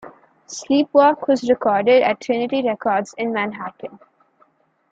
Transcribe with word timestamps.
"Sleep 0.47 0.89
Walk" 0.93 1.27
was 1.27 1.47
recorded 1.47 2.01
at 2.01 2.19
Trinity 2.21 2.63
Records 2.63 3.13
in 3.19 3.31
Manhattan. 3.31 3.99